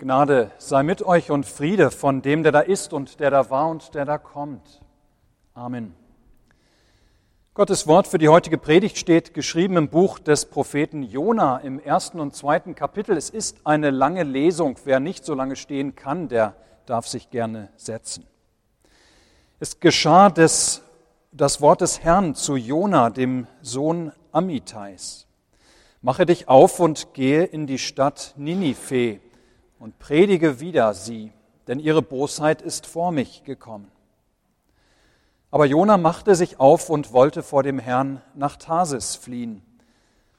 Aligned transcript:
Gnade 0.00 0.52
sei 0.58 0.84
mit 0.84 1.02
euch 1.02 1.32
und 1.32 1.44
Friede 1.44 1.90
von 1.90 2.22
dem, 2.22 2.44
der 2.44 2.52
da 2.52 2.60
ist 2.60 2.92
und 2.92 3.18
der 3.18 3.32
da 3.32 3.50
war 3.50 3.68
und 3.68 3.96
der 3.96 4.04
da 4.04 4.16
kommt. 4.16 4.80
Amen. 5.54 5.92
Gottes 7.52 7.88
Wort 7.88 8.06
für 8.06 8.18
die 8.18 8.28
heutige 8.28 8.58
Predigt 8.58 8.96
steht 8.96 9.34
geschrieben 9.34 9.76
im 9.76 9.88
Buch 9.88 10.20
des 10.20 10.46
Propheten 10.46 11.02
Jona 11.02 11.58
im 11.58 11.80
ersten 11.80 12.20
und 12.20 12.36
zweiten 12.36 12.76
Kapitel. 12.76 13.16
Es 13.16 13.28
ist 13.28 13.66
eine 13.66 13.90
lange 13.90 14.22
Lesung. 14.22 14.76
Wer 14.84 15.00
nicht 15.00 15.24
so 15.24 15.34
lange 15.34 15.56
stehen 15.56 15.96
kann, 15.96 16.28
der 16.28 16.54
darf 16.86 17.08
sich 17.08 17.30
gerne 17.30 17.70
setzen. 17.74 18.24
Es 19.58 19.80
geschah 19.80 20.30
des, 20.30 20.82
das 21.32 21.60
Wort 21.60 21.80
des 21.80 22.04
Herrn 22.04 22.36
zu 22.36 22.54
Jona, 22.54 23.10
dem 23.10 23.48
Sohn 23.62 24.12
Amitais. 24.30 25.26
Mache 26.02 26.24
dich 26.24 26.46
auf 26.46 26.78
und 26.78 27.14
gehe 27.14 27.42
in 27.42 27.66
die 27.66 27.78
Stadt 27.78 28.34
Ninive 28.36 29.18
und 29.78 29.98
predige 29.98 30.60
wieder 30.60 30.94
sie, 30.94 31.32
denn 31.66 31.78
ihre 31.78 32.02
Bosheit 32.02 32.62
ist 32.62 32.86
vor 32.86 33.12
mich 33.12 33.44
gekommen. 33.44 33.90
Aber 35.50 35.66
Jona 35.66 35.96
machte 35.96 36.34
sich 36.34 36.60
auf 36.60 36.90
und 36.90 37.12
wollte 37.12 37.42
vor 37.42 37.62
dem 37.62 37.78
Herrn 37.78 38.20
nach 38.34 38.56
Tarsis 38.56 39.16
fliehen 39.16 39.62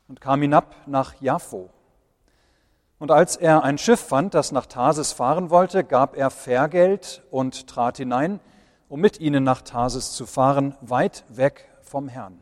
und 0.08 0.22
kam 0.22 0.42
hinab 0.42 0.76
nach 0.86 1.20
Jaffo. 1.20 1.70
Und 3.00 3.12
als 3.12 3.38
er 3.38 3.64
ein 3.64 3.78
Schiff 3.78 4.00
fand, 4.00 4.34
das 4.34 4.52
nach 4.52 4.66
Tarsis 4.66 5.14
fahren 5.14 5.50
wollte, 5.50 5.84
gab 5.84 6.16
er 6.16 6.30
Fährgeld 6.30 7.24
und 7.32 7.68
trat 7.68 7.98
hinein, 7.98 8.40
um 8.90 9.00
mit 9.00 9.20
ihnen 9.20 9.44
nach 9.44 9.62
Tarsis 9.62 10.12
zu 10.12 10.26
fahren, 10.26 10.76
weit 10.82 11.24
weg 11.30 11.70
vom 11.82 12.08
Herrn. 12.08 12.40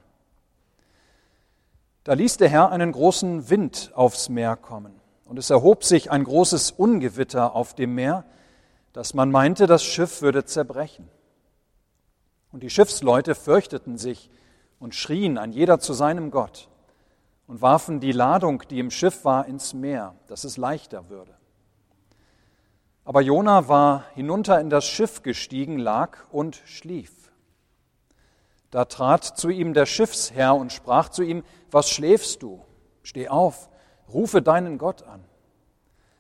Da 2.03 2.13
ließ 2.13 2.37
der 2.37 2.49
Herr 2.49 2.71
einen 2.71 2.91
großen 2.91 3.49
Wind 3.49 3.91
aufs 3.93 4.29
Meer 4.29 4.55
kommen 4.55 4.99
und 5.27 5.37
es 5.37 5.49
erhob 5.49 5.83
sich 5.83 6.11
ein 6.11 6.23
großes 6.23 6.71
Ungewitter 6.71 7.55
auf 7.55 7.73
dem 7.73 7.95
Meer, 7.95 8.25
dass 8.93 9.13
man 9.13 9.29
meinte, 9.29 9.67
das 9.67 9.83
Schiff 9.83 10.21
würde 10.21 10.45
zerbrechen. 10.45 11.09
Und 12.51 12.63
die 12.63 12.69
Schiffsleute 12.69 13.35
fürchteten 13.35 13.97
sich 13.97 14.29
und 14.79 14.95
schrien 14.95 15.37
ein 15.37 15.51
jeder 15.51 15.79
zu 15.79 15.93
seinem 15.93 16.31
Gott 16.31 16.69
und 17.45 17.61
warfen 17.61 17.99
die 17.99 18.11
Ladung, 18.11 18.63
die 18.69 18.79
im 18.79 18.89
Schiff 18.89 19.25
war, 19.25 19.45
ins 19.45 19.73
Meer, 19.73 20.15
dass 20.27 20.43
es 20.43 20.57
leichter 20.57 21.09
würde. 21.09 21.35
Aber 23.03 23.21
Jona 23.21 23.67
war 23.67 24.05
hinunter 24.15 24.59
in 24.59 24.69
das 24.69 24.85
Schiff 24.85 25.23
gestiegen, 25.23 25.77
lag 25.77 26.17
und 26.31 26.61
schlief. 26.65 27.31
Da 28.71 28.85
trat 28.85 29.23
zu 29.23 29.49
ihm 29.49 29.73
der 29.73 29.85
Schiffsherr 29.85 30.55
und 30.55 30.73
sprach 30.73 31.09
zu 31.09 31.23
ihm, 31.23 31.43
was 31.71 31.89
schläfst 31.89 32.43
du? 32.43 32.61
Steh 33.03 33.29
auf 33.29 33.69
Rufe 34.13 34.41
deinen 34.41 34.77
Gott 34.77 35.03
an. 35.03 35.23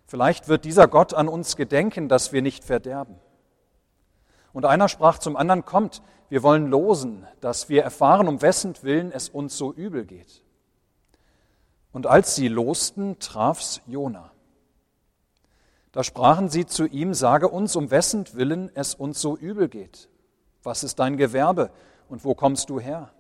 Vielleicht 0.05 0.47
wird 0.47 0.65
dieser 0.65 0.87
Gott 0.87 1.13
an 1.13 1.27
uns 1.27 1.55
gedenken, 1.55 2.07
dass 2.07 2.31
wir 2.31 2.41
nicht 2.41 2.63
verderben. 2.63 3.15
Und 4.53 4.65
einer 4.65 4.89
sprach 4.89 5.19
zum 5.19 5.35
anderen, 5.35 5.65
kommt, 5.65 6.01
wir 6.29 6.43
wollen 6.43 6.67
losen, 6.67 7.27
dass 7.41 7.69
wir 7.69 7.83
erfahren, 7.83 8.27
um 8.27 8.41
wessen 8.41 8.75
Willen 8.81 9.11
es 9.11 9.29
uns 9.29 9.57
so 9.57 9.73
übel 9.73 10.05
geht. 10.05 10.43
Und 11.91 12.07
als 12.07 12.35
sie 12.35 12.47
losten, 12.47 13.19
traf's 13.19 13.81
Jona. 13.85 14.31
Da 15.91 16.03
sprachen 16.03 16.49
sie 16.49 16.65
zu 16.65 16.85
ihm, 16.85 17.13
sage 17.13 17.49
uns, 17.49 17.75
um 17.75 17.91
wessen 17.91 18.25
Willen 18.33 18.69
es 18.75 18.93
uns 18.93 19.19
so 19.19 19.37
übel 19.37 19.67
geht. 19.67 20.09
Was 20.63 20.83
ist 20.83 20.99
dein 20.99 21.17
Gewerbe 21.17 21.71
und 22.09 22.23
wo 22.23 22.35
kommst 22.35 22.69
du 22.69 22.79
her? 22.79 23.11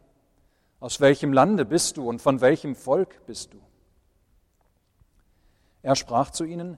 Aus 0.79 0.99
welchem 1.01 1.33
Lande 1.33 1.65
bist 1.65 1.97
du 1.97 2.07
und 2.07 2.21
von 2.21 2.41
welchem 2.41 2.75
Volk 2.75 3.25
bist 3.25 3.53
du? 3.53 3.57
Er 5.87 5.95
sprach 5.95 6.31
zu 6.31 6.43
ihnen, 6.43 6.77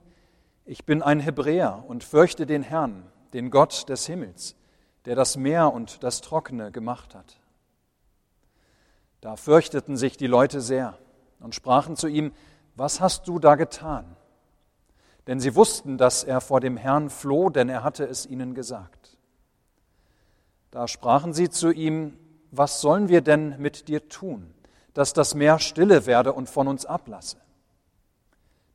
ich 0.65 0.85
bin 0.85 1.01
ein 1.01 1.19
Hebräer 1.19 1.83
und 1.87 2.03
fürchte 2.03 2.45
den 2.45 2.61
Herrn, 2.61 3.07
den 3.33 3.49
Gott 3.49 3.89
des 3.89 4.05
Himmels, 4.05 4.55
der 5.05 5.15
das 5.15 5.35
Meer 5.35 5.73
und 5.73 6.03
das 6.03 6.21
Trockene 6.21 6.71
gemacht 6.71 7.15
hat. 7.15 7.39
Da 9.19 9.35
fürchteten 9.35 9.97
sich 9.97 10.15
die 10.15 10.27
Leute 10.27 10.61
sehr 10.61 10.95
und 11.39 11.55
sprachen 11.55 11.95
zu 11.95 12.07
ihm, 12.07 12.33
was 12.75 13.01
hast 13.01 13.27
du 13.27 13.39
da 13.39 13.55
getan? 13.55 14.15
Denn 15.25 15.39
sie 15.39 15.55
wussten, 15.55 15.97
dass 15.97 16.23
er 16.23 16.39
vor 16.39 16.59
dem 16.59 16.77
Herrn 16.77 17.09
floh, 17.09 17.49
denn 17.49 17.67
er 17.67 17.81
hatte 17.81 18.05
es 18.05 18.27
ihnen 18.27 18.53
gesagt. 18.53 19.17
Da 20.69 20.87
sprachen 20.87 21.33
sie 21.33 21.49
zu 21.49 21.71
ihm, 21.71 22.15
was 22.51 22.79
sollen 22.79 23.09
wir 23.09 23.21
denn 23.21 23.59
mit 23.59 23.87
dir 23.87 24.07
tun, 24.07 24.53
dass 24.93 25.13
das 25.13 25.33
Meer 25.33 25.57
stille 25.57 26.05
werde 26.05 26.31
und 26.31 26.47
von 26.47 26.67
uns 26.67 26.85
ablasse? 26.85 27.37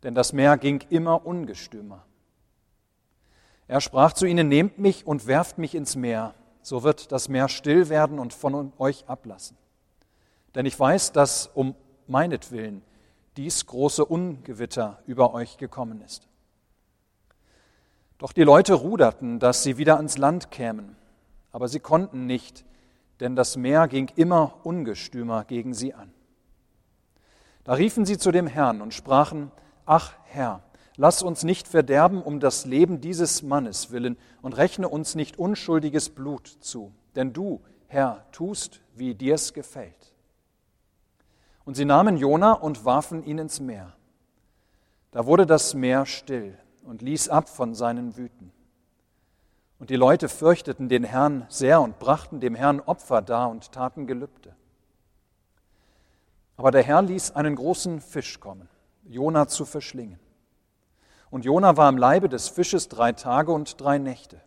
Denn 0.05 0.15
das 0.15 0.33
Meer 0.33 0.59
ging 0.59 0.85
immer 0.91 1.27
ungestümer. 1.27 2.05
Er 3.67 3.81
sprach 3.81 4.13
zu 4.13 4.27
ihnen, 4.27 4.49
nehmt 4.49 4.79
mich 4.79 5.07
und 5.07 5.27
werft 5.27 5.57
mich 5.57 5.75
ins 5.75 5.97
Meer, 5.97 6.35
so 6.61 6.83
wird 6.83 7.11
das 7.11 7.31
Meer 7.31 7.49
still 7.49 7.89
werden 7.89 8.19
und 8.19 8.35
von 8.35 8.73
euch 8.79 9.09
ablassen. 9.09 9.57
Denn 10.55 10.67
ich 10.67 10.79
weiß, 10.79 11.13
dass 11.13 11.47
um 11.47 11.75
meinetwillen 12.07 12.83
dies 13.39 13.65
große 13.65 14.05
Ungewitter 14.05 15.03
über 15.07 15.33
euch 15.33 15.57
gekommen 15.57 16.03
ist. 16.03 16.29
Doch 18.19 18.33
die 18.33 18.43
Leute 18.43 18.75
ruderten, 18.75 19.39
dass 19.41 19.63
sie 19.63 19.79
wieder 19.79 19.97
ans 19.97 20.19
Land 20.19 20.51
kämen, 20.51 20.97
aber 21.51 21.67
sie 21.67 21.81
konnten 21.81 22.27
nicht, 22.27 22.65
denn 23.21 23.35
das 23.35 23.57
Meer 23.57 23.89
ging 23.89 24.11
immer 24.17 24.61
ungestümer 24.65 25.45
gegen 25.45 25.73
sie 25.73 25.95
an. 25.95 26.13
Da 27.65 27.73
riefen 27.73 28.05
sie 28.05 28.19
zu 28.19 28.31
dem 28.31 28.47
Herrn 28.47 28.83
und 28.83 28.93
sprachen, 28.93 29.51
Ach 29.87 30.15
Herr, 30.25 30.63
lass 30.97 31.23
uns 31.23 31.45
nicht 31.45 31.69
verderben 31.69 32.23
um 32.23 32.41
das 32.41 32.65
Leben 32.65 33.01
dieses 33.01 33.43
Mannes 33.43 33.91
willen 33.91 34.17
und 34.41 34.57
rechne 34.57 34.89
uns 34.89 35.15
nicht 35.15 35.39
unschuldiges 35.39 36.11
Blut 36.11 36.47
zu, 36.47 36.93
denn 37.15 37.33
du, 37.33 37.61
Herr, 37.87 38.25
tust, 38.33 38.81
wie 38.95 39.15
dir's 39.15 39.53
gefällt. 39.53 40.15
Und 41.65 41.75
sie 41.77 41.85
nahmen 41.85 42.17
Jona 42.17 42.53
und 42.53 42.85
warfen 42.85 43.25
ihn 43.25 43.39
ins 43.39 43.61
Meer. 43.61 43.95
Da 45.11 45.27
wurde 45.27 45.47
das 45.47 45.75
Meer 45.75 46.07
still 46.07 46.59
und 46.83 47.03
ließ 47.03 47.29
ab 47.29 47.49
von 47.49 47.75
seinen 47.75 48.17
Wüten. 48.17 48.53
Und 49.79 49.91
die 49.91 49.97
Leute 49.97 50.29
fürchteten 50.29 50.89
den 50.89 51.05
Herrn 51.05 51.47
sehr 51.49 51.81
und 51.81 51.99
brachten 51.99 52.41
dem 52.41 52.55
Herrn 52.55 52.81
Opfer 52.81 53.23
dar 53.23 53.51
und 53.51 53.73
taten 53.73 54.07
Gelübde. 54.07 54.55
Aber 56.57 56.71
der 56.71 56.83
Herr 56.83 57.03
ließ 57.03 57.33
einen 57.33 57.57
großen 57.57 58.01
Fisch 58.01 58.41
kommen 58.41 58.69
Jona 59.05 59.49
zu 59.49 59.65
verschlingen. 59.65 60.19
Und 61.31 61.45
Jona 61.45 61.77
war 61.77 61.89
im 61.89 61.99
Leibe 61.99 62.29
des 62.29 62.49
Fisches 62.49 62.89
drei 62.89 63.13
Tage 63.13 63.53
und 63.53 63.81
drei 63.81 63.99
Nächte. 63.99 64.41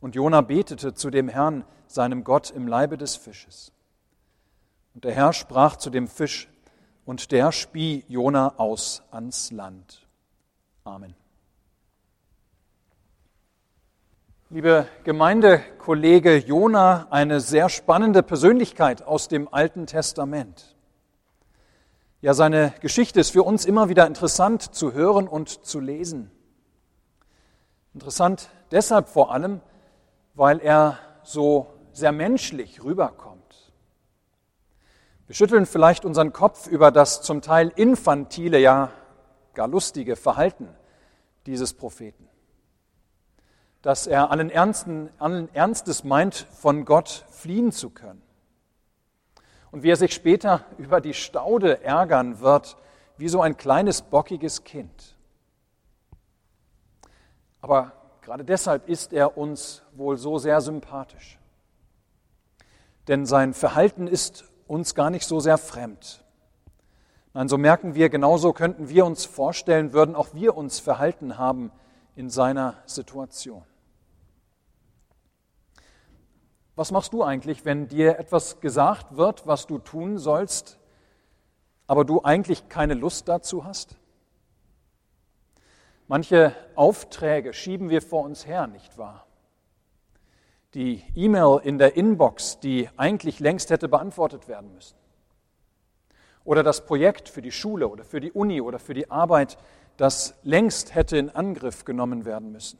Und 0.00 0.14
Jona 0.14 0.40
betete 0.40 0.94
zu 0.94 1.10
dem 1.10 1.28
Herrn, 1.28 1.64
seinem 1.86 2.24
Gott, 2.24 2.50
im 2.50 2.68
Leibe 2.68 2.96
des 2.98 3.16
Fisches. 3.16 3.72
Und 4.94 5.04
der 5.04 5.12
Herr 5.12 5.32
sprach 5.32 5.76
zu 5.76 5.90
dem 5.90 6.08
Fisch, 6.08 6.48
und 7.04 7.32
der 7.32 7.52
spie 7.52 8.04
Jona 8.08 8.54
aus 8.56 9.02
ans 9.10 9.50
Land. 9.50 10.06
Amen. 10.84 11.14
Liebe 14.50 14.86
Gemeindekollege 15.02 16.36
Jona, 16.36 17.08
eine 17.10 17.40
sehr 17.40 17.68
spannende 17.68 18.22
Persönlichkeit 18.22 19.02
aus 19.02 19.28
dem 19.28 19.52
Alten 19.52 19.86
Testament. 19.86 20.73
Ja, 22.24 22.32
seine 22.32 22.72
Geschichte 22.80 23.20
ist 23.20 23.32
für 23.32 23.42
uns 23.42 23.66
immer 23.66 23.90
wieder 23.90 24.06
interessant 24.06 24.74
zu 24.74 24.94
hören 24.94 25.28
und 25.28 25.66
zu 25.66 25.78
lesen. 25.78 26.30
Interessant 27.92 28.48
deshalb 28.70 29.10
vor 29.10 29.30
allem, 29.30 29.60
weil 30.32 30.58
er 30.60 30.98
so 31.22 31.66
sehr 31.92 32.12
menschlich 32.12 32.82
rüberkommt. 32.82 33.74
Wir 35.26 35.34
schütteln 35.34 35.66
vielleicht 35.66 36.06
unseren 36.06 36.32
Kopf 36.32 36.66
über 36.66 36.90
das 36.90 37.20
zum 37.20 37.42
Teil 37.42 37.70
infantile, 37.76 38.58
ja 38.58 38.90
gar 39.52 39.68
lustige 39.68 40.16
Verhalten 40.16 40.70
dieses 41.44 41.74
Propheten. 41.74 42.26
Dass 43.82 44.06
er 44.06 44.30
allen, 44.30 44.48
Ernsten, 44.48 45.10
allen 45.18 45.54
Ernstes 45.54 46.04
meint, 46.04 46.46
von 46.52 46.86
Gott 46.86 47.26
fliehen 47.28 47.70
zu 47.70 47.90
können 47.90 48.23
und 49.74 49.82
wie 49.82 49.90
er 49.90 49.96
sich 49.96 50.14
später 50.14 50.64
über 50.78 51.00
die 51.00 51.14
Staude 51.14 51.82
ärgern 51.82 52.38
wird, 52.38 52.76
wie 53.16 53.26
so 53.26 53.40
ein 53.40 53.56
kleines 53.56 54.02
bockiges 54.02 54.62
Kind. 54.62 55.16
Aber 57.60 57.90
gerade 58.22 58.44
deshalb 58.44 58.88
ist 58.88 59.12
er 59.12 59.36
uns 59.36 59.82
wohl 59.96 60.16
so 60.16 60.38
sehr 60.38 60.60
sympathisch. 60.60 61.40
Denn 63.08 63.26
sein 63.26 63.52
Verhalten 63.52 64.06
ist 64.06 64.44
uns 64.68 64.94
gar 64.94 65.10
nicht 65.10 65.26
so 65.26 65.40
sehr 65.40 65.58
fremd. 65.58 66.24
Nein, 67.32 67.48
so 67.48 67.58
merken 67.58 67.96
wir, 67.96 68.10
genauso 68.10 68.52
könnten 68.52 68.88
wir 68.88 69.04
uns 69.04 69.24
vorstellen, 69.24 69.92
würden 69.92 70.14
auch 70.14 70.34
wir 70.34 70.56
uns 70.56 70.78
verhalten 70.78 71.36
haben 71.36 71.72
in 72.14 72.30
seiner 72.30 72.76
Situation. 72.86 73.64
Was 76.76 76.90
machst 76.90 77.12
du 77.12 77.22
eigentlich, 77.22 77.64
wenn 77.64 77.86
dir 77.86 78.18
etwas 78.18 78.60
gesagt 78.60 79.16
wird, 79.16 79.46
was 79.46 79.66
du 79.66 79.78
tun 79.78 80.18
sollst, 80.18 80.78
aber 81.86 82.04
du 82.04 82.22
eigentlich 82.22 82.68
keine 82.68 82.94
Lust 82.94 83.28
dazu 83.28 83.64
hast? 83.64 83.96
Manche 86.08 86.54
Aufträge 86.74 87.52
schieben 87.52 87.90
wir 87.90 88.02
vor 88.02 88.24
uns 88.24 88.46
her, 88.46 88.66
nicht 88.66 88.98
wahr? 88.98 89.26
Die 90.74 91.04
E-Mail 91.14 91.60
in 91.62 91.78
der 91.78 91.96
Inbox, 91.96 92.58
die 92.58 92.90
eigentlich 92.96 93.38
längst 93.38 93.70
hätte 93.70 93.88
beantwortet 93.88 94.48
werden 94.48 94.74
müssen. 94.74 94.96
Oder 96.44 96.62
das 96.62 96.84
Projekt 96.84 97.28
für 97.28 97.40
die 97.40 97.52
Schule 97.52 97.88
oder 97.88 98.04
für 98.04 98.20
die 98.20 98.32
Uni 98.32 98.60
oder 98.60 98.80
für 98.80 98.92
die 98.92 99.10
Arbeit, 99.10 99.56
das 99.96 100.34
längst 100.42 100.94
hätte 100.94 101.16
in 101.16 101.30
Angriff 101.30 101.84
genommen 101.84 102.24
werden 102.24 102.50
müssen. 102.50 102.78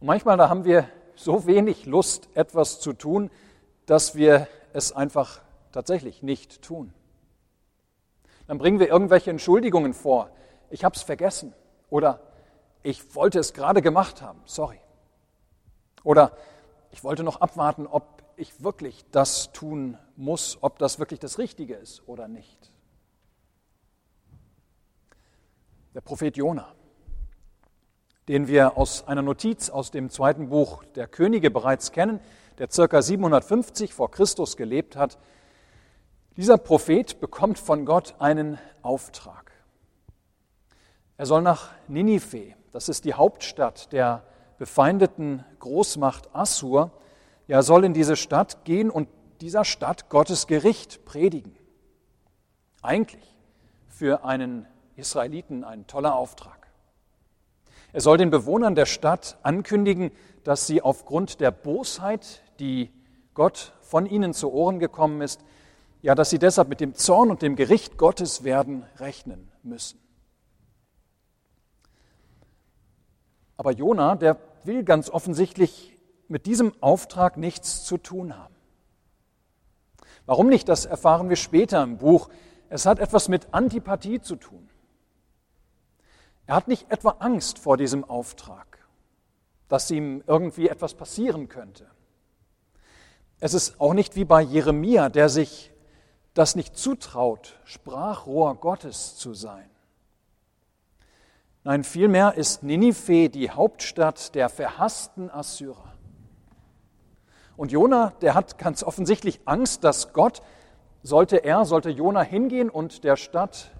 Und 0.00 0.06
manchmal 0.06 0.36
da 0.36 0.48
haben 0.48 0.64
wir 0.64 0.88
so 1.18 1.46
wenig 1.46 1.86
Lust, 1.86 2.28
etwas 2.34 2.80
zu 2.80 2.92
tun, 2.92 3.30
dass 3.86 4.14
wir 4.14 4.46
es 4.72 4.92
einfach 4.92 5.40
tatsächlich 5.72 6.22
nicht 6.22 6.62
tun. 6.62 6.92
Dann 8.46 8.58
bringen 8.58 8.78
wir 8.78 8.88
irgendwelche 8.88 9.30
Entschuldigungen 9.30 9.94
vor. 9.94 10.30
Ich 10.70 10.84
habe 10.84 10.94
es 10.94 11.02
vergessen 11.02 11.52
oder 11.90 12.20
ich 12.82 13.14
wollte 13.14 13.38
es 13.38 13.52
gerade 13.52 13.82
gemacht 13.82 14.22
haben, 14.22 14.40
sorry. 14.44 14.80
Oder 16.04 16.32
ich 16.92 17.02
wollte 17.04 17.24
noch 17.24 17.40
abwarten, 17.40 17.86
ob 17.86 18.22
ich 18.36 18.62
wirklich 18.62 19.04
das 19.10 19.52
tun 19.52 19.98
muss, 20.16 20.58
ob 20.60 20.78
das 20.78 20.98
wirklich 20.98 21.20
das 21.20 21.38
Richtige 21.38 21.74
ist 21.74 22.06
oder 22.06 22.28
nicht. 22.28 22.72
Der 25.94 26.00
Prophet 26.00 26.36
Jona 26.36 26.72
den 28.28 28.46
wir 28.46 28.76
aus 28.76 29.08
einer 29.08 29.22
Notiz 29.22 29.70
aus 29.70 29.90
dem 29.90 30.10
zweiten 30.10 30.50
Buch 30.50 30.84
der 30.94 31.08
Könige 31.08 31.50
bereits 31.50 31.92
kennen, 31.92 32.20
der 32.58 32.70
circa 32.70 33.00
750 33.00 33.94
vor 33.94 34.10
Christus 34.10 34.56
gelebt 34.56 34.96
hat. 34.96 35.18
Dieser 36.36 36.58
Prophet 36.58 37.20
bekommt 37.20 37.58
von 37.58 37.86
Gott 37.86 38.14
einen 38.18 38.58
Auftrag. 38.82 39.50
Er 41.16 41.26
soll 41.26 41.42
nach 41.42 41.70
Ninive, 41.88 42.54
das 42.72 42.88
ist 42.88 43.04
die 43.04 43.14
Hauptstadt 43.14 43.92
der 43.92 44.22
befeindeten 44.58 45.44
Großmacht 45.58 46.34
Assur, 46.34 46.92
er 47.48 47.62
soll 47.62 47.84
in 47.84 47.94
diese 47.94 48.14
Stadt 48.14 48.64
gehen 48.64 48.90
und 48.90 49.08
dieser 49.40 49.64
Stadt 49.64 50.10
Gottes 50.10 50.46
Gericht 50.46 51.04
predigen. 51.06 51.56
Eigentlich 52.82 53.36
für 53.86 54.24
einen 54.24 54.66
Israeliten 54.96 55.64
ein 55.64 55.86
toller 55.86 56.14
Auftrag. 56.14 56.57
Er 57.92 58.00
soll 58.00 58.18
den 58.18 58.30
Bewohnern 58.30 58.74
der 58.74 58.86
Stadt 58.86 59.38
ankündigen, 59.42 60.10
dass 60.44 60.66
sie 60.66 60.82
aufgrund 60.82 61.40
der 61.40 61.50
Bosheit, 61.50 62.42
die 62.60 62.90
Gott 63.34 63.72
von 63.80 64.06
ihnen 64.06 64.34
zu 64.34 64.52
Ohren 64.52 64.78
gekommen 64.78 65.22
ist, 65.22 65.40
ja, 66.02 66.14
dass 66.14 66.30
sie 66.30 66.38
deshalb 66.38 66.68
mit 66.68 66.80
dem 66.80 66.94
Zorn 66.94 67.30
und 67.30 67.42
dem 67.42 67.56
Gericht 67.56 67.96
Gottes 67.96 68.44
werden 68.44 68.84
rechnen 68.98 69.50
müssen. 69.62 69.98
Aber 73.56 73.72
Jona, 73.72 74.14
der 74.14 74.38
will 74.64 74.84
ganz 74.84 75.10
offensichtlich 75.10 75.98
mit 76.28 76.46
diesem 76.46 76.72
Auftrag 76.80 77.36
nichts 77.36 77.84
zu 77.84 77.96
tun 77.96 78.36
haben. 78.36 78.54
Warum 80.26 80.48
nicht, 80.48 80.68
das 80.68 80.84
erfahren 80.84 81.28
wir 81.28 81.36
später 81.36 81.82
im 81.82 81.96
Buch. 81.96 82.28
Es 82.68 82.86
hat 82.86 82.98
etwas 82.98 83.28
mit 83.28 83.48
Antipathie 83.52 84.20
zu 84.20 84.36
tun. 84.36 84.67
Er 86.48 86.54
hat 86.54 86.66
nicht 86.66 86.90
etwa 86.90 87.16
Angst 87.18 87.58
vor 87.58 87.76
diesem 87.76 88.04
Auftrag, 88.04 88.78
dass 89.68 89.90
ihm 89.90 90.24
irgendwie 90.26 90.70
etwas 90.70 90.94
passieren 90.94 91.50
könnte. 91.50 91.86
Es 93.38 93.52
ist 93.52 93.78
auch 93.78 93.92
nicht 93.92 94.16
wie 94.16 94.24
bei 94.24 94.40
Jeremia, 94.40 95.10
der 95.10 95.28
sich 95.28 95.70
das 96.32 96.56
nicht 96.56 96.74
zutraut, 96.74 97.60
Sprachrohr 97.64 98.54
Gottes 98.54 99.16
zu 99.16 99.34
sein. 99.34 99.68
Nein, 101.64 101.84
vielmehr 101.84 102.32
ist 102.34 102.62
Ninive 102.62 103.28
die 103.28 103.50
Hauptstadt 103.50 104.34
der 104.34 104.48
verhassten 104.48 105.30
Assyrer. 105.30 105.92
Und 107.58 107.72
Jona, 107.72 108.14
der 108.22 108.32
hat 108.32 108.56
ganz 108.56 108.82
offensichtlich 108.82 109.40
Angst, 109.44 109.84
dass 109.84 110.14
Gott, 110.14 110.40
sollte 111.02 111.44
er, 111.44 111.66
sollte 111.66 111.90
Jona 111.90 112.22
hingehen 112.22 112.70
und 112.70 113.04
der 113.04 113.16
Stadt 113.16 113.70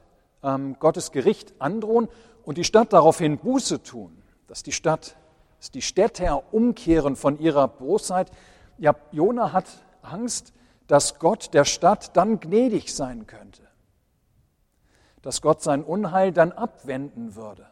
ähm, 0.42 0.76
Gottes 0.78 1.12
Gericht 1.12 1.54
androhen 1.60 2.08
und 2.48 2.56
die 2.56 2.64
Stadt 2.64 2.94
daraufhin 2.94 3.36
Buße 3.36 3.82
tun, 3.82 4.22
dass 4.46 4.62
die 4.62 4.72
Stadt, 4.72 5.18
dass 5.58 5.70
die 5.70 5.82
Städter 5.82 6.54
umkehren 6.54 7.14
von 7.14 7.38
ihrer 7.38 7.68
Bosheit. 7.68 8.30
Ja, 8.78 8.96
Jona 9.12 9.52
hat 9.52 9.66
Angst, 10.00 10.54
dass 10.86 11.18
Gott 11.18 11.52
der 11.52 11.66
Stadt 11.66 12.16
dann 12.16 12.40
gnädig 12.40 12.94
sein 12.94 13.26
könnte, 13.26 13.68
dass 15.20 15.42
Gott 15.42 15.62
sein 15.62 15.84
Unheil 15.84 16.32
dann 16.32 16.52
abwenden 16.52 17.34
würde. 17.34 17.66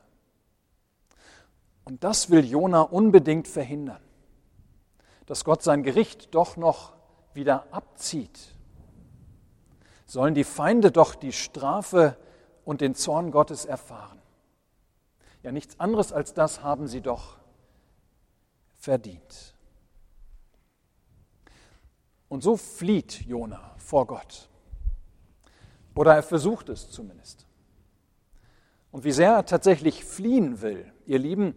Und 1.86 2.04
das 2.04 2.28
will 2.28 2.44
Jona 2.44 2.82
unbedingt 2.82 3.48
verhindern, 3.48 4.02
dass 5.24 5.46
Gott 5.46 5.62
sein 5.62 5.84
Gericht 5.84 6.34
doch 6.34 6.58
noch 6.58 6.92
wieder 7.32 7.64
abzieht. 7.70 8.54
Sollen 10.04 10.34
die 10.34 10.44
Feinde 10.44 10.92
doch 10.92 11.14
die 11.14 11.32
Strafe 11.32 12.18
und 12.66 12.82
den 12.82 12.94
Zorn 12.94 13.30
Gottes 13.30 13.64
erfahren. 13.64 14.20
Ja, 15.46 15.52
nichts 15.52 15.78
anderes 15.78 16.12
als 16.12 16.34
das 16.34 16.64
haben 16.64 16.88
sie 16.88 17.00
doch 17.00 17.36
verdient. 18.78 19.54
Und 22.28 22.42
so 22.42 22.56
flieht 22.56 23.24
Jona 23.26 23.72
vor 23.76 24.08
Gott. 24.08 24.48
Oder 25.94 26.16
er 26.16 26.24
versucht 26.24 26.68
es 26.68 26.90
zumindest. 26.90 27.46
Und 28.90 29.04
wie 29.04 29.12
sehr 29.12 29.34
er 29.34 29.46
tatsächlich 29.46 30.04
fliehen 30.04 30.62
will, 30.62 30.84
ihr 31.06 31.20
Lieben, 31.20 31.54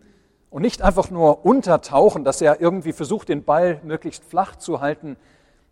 und 0.52 0.62
nicht 0.62 0.84
einfach 0.84 1.10
nur 1.10 1.44
untertauchen, 1.44 2.24
dass 2.24 2.44
er 2.44 2.62
irgendwie 2.62 2.94
versucht, 2.94 3.28
den 3.28 3.44
Ball 3.44 3.82
möglichst 3.84 4.24
flach 4.24 4.56
zu 4.56 4.82
halten. 4.82 5.18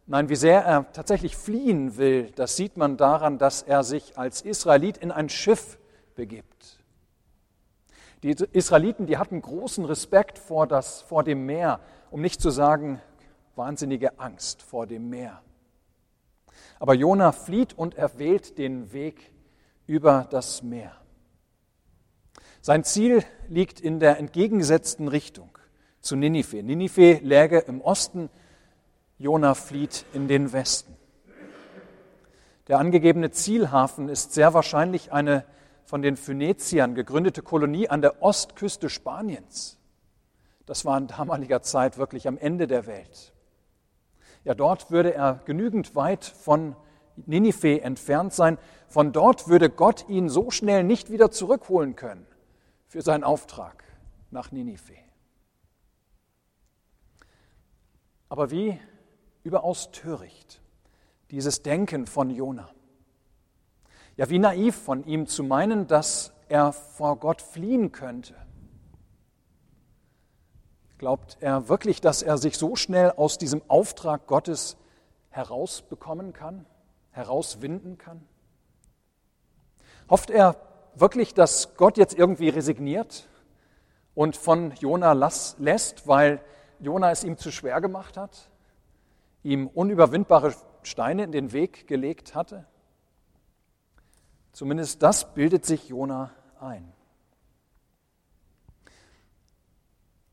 Nein, 0.07 0.27
wie 0.27 0.35
sehr 0.35 0.65
er 0.65 0.91
tatsächlich 0.91 1.37
fliehen 1.37 1.97
will, 1.97 2.31
das 2.31 2.55
sieht 2.55 2.77
man 2.77 2.97
daran, 2.97 3.37
dass 3.37 3.61
er 3.61 3.83
sich 3.83 4.17
als 4.17 4.41
Israelit 4.41 4.97
in 4.97 5.11
ein 5.11 5.29
Schiff 5.29 5.77
begibt. 6.15 6.76
Die 8.23 8.31
Israeliten, 8.31 9.05
die 9.05 9.17
hatten 9.17 9.41
großen 9.41 9.85
Respekt 9.85 10.39
vor, 10.39 10.65
das, 10.65 11.01
vor 11.01 11.23
dem 11.23 11.45
Meer, 11.45 11.79
um 12.09 12.21
nicht 12.21 12.41
zu 12.41 12.49
sagen 12.49 13.01
wahnsinnige 13.55 14.19
Angst 14.19 14.61
vor 14.61 14.87
dem 14.87 15.09
Meer. 15.09 15.41
Aber 16.79 16.93
Jona 16.93 17.31
flieht 17.31 17.77
und 17.77 17.95
er 17.95 18.17
wählt 18.19 18.57
den 18.57 18.93
Weg 18.93 19.31
über 19.85 20.27
das 20.29 20.63
Meer. 20.63 20.95
Sein 22.61 22.83
Ziel 22.83 23.23
liegt 23.47 23.79
in 23.79 23.99
der 23.99 24.17
entgegengesetzten 24.17 25.07
Richtung 25.07 25.49
zu 26.01 26.15
Ninive. 26.15 26.63
Ninive 26.63 27.19
läge 27.23 27.59
im 27.59 27.81
Osten, 27.81 28.29
Jona 29.17 29.53
flieht 29.53 30.05
in 30.13 30.27
den 30.27 30.53
Westen. 30.53 30.95
Der 32.67 32.79
angegebene 32.79 33.31
Zielhafen 33.31 34.09
ist 34.09 34.33
sehr 34.33 34.53
wahrscheinlich 34.53 35.11
eine 35.11 35.45
von 35.87 36.01
den 36.01 36.17
Phöniziern 36.17 36.95
gegründete 36.95 37.41
Kolonie 37.41 37.87
an 37.87 38.01
der 38.01 38.21
Ostküste 38.21 38.89
Spaniens. 38.89 39.79
Das 40.65 40.83
war 40.83 40.97
in 40.97 41.07
damaliger 41.07 41.61
Zeit 41.61 41.97
wirklich 41.97 42.27
am 42.27 42.37
Ende 42.37 42.67
der 42.67 42.87
Welt. 42.87 43.31
Ja, 44.43 44.53
dort 44.53 44.91
würde 44.91 45.13
er 45.13 45.39
genügend 45.45 45.95
weit 45.95 46.25
von 46.25 46.75
Ninive 47.25 47.81
entfernt 47.81 48.33
sein. 48.33 48.57
Von 48.89 49.13
dort 49.13 49.47
würde 49.47 49.69
Gott 49.69 50.09
ihn 50.09 50.27
so 50.27 50.51
schnell 50.51 50.83
nicht 50.83 51.09
wieder 51.09 51.31
zurückholen 51.31 51.95
können 51.95 52.27
für 52.87 53.01
seinen 53.01 53.23
Auftrag 53.23 53.85
nach 54.29 54.51
Ninive. 54.51 54.93
Aber 58.27 58.51
wie 58.51 58.77
überaus 59.43 59.91
töricht 59.91 60.61
dieses 61.31 61.63
Denken 61.63 62.07
von 62.07 62.29
Jona. 62.29 62.69
Ja, 64.17 64.29
wie 64.31 64.39
naiv 64.39 64.75
von 64.75 65.05
ihm 65.05 65.27
zu 65.27 65.43
meinen, 65.43 65.85
dass 65.85 66.33
er 66.49 66.73
vor 66.73 67.17
Gott 67.17 67.41
fliehen 67.41 67.91
könnte. 67.91 68.35
Glaubt 70.97 71.37
er 71.39 71.69
wirklich, 71.69 72.01
dass 72.01 72.23
er 72.23 72.39
sich 72.39 72.57
so 72.57 72.75
schnell 72.75 73.11
aus 73.11 73.37
diesem 73.37 73.61
Auftrag 73.67 74.25
Gottes 74.25 74.75
herausbekommen 75.29 76.33
kann, 76.33 76.65
herauswinden 77.11 77.99
kann? 77.99 78.27
Hofft 80.09 80.31
er 80.31 80.55
wirklich, 80.95 81.35
dass 81.35 81.75
Gott 81.75 81.97
jetzt 81.97 82.17
irgendwie 82.17 82.49
resigniert 82.49 83.27
und 84.15 84.35
von 84.35 84.71
Jona 84.79 85.11
lässt, 85.11 86.07
weil 86.07 86.41
Jona 86.79 87.11
es 87.11 87.23
ihm 87.23 87.37
zu 87.37 87.51
schwer 87.51 87.81
gemacht 87.81 88.17
hat, 88.17 88.49
ihm 89.43 89.67
unüberwindbare 89.67 90.55
Steine 90.81 91.25
in 91.25 91.31
den 91.31 91.51
Weg 91.51 91.85
gelegt 91.85 92.33
hatte? 92.33 92.65
Zumindest 94.57 95.03
das 95.03 95.35
bildet 95.35 95.67
sich 95.67 95.89
Jona 95.89 96.31
ein. 96.59 96.91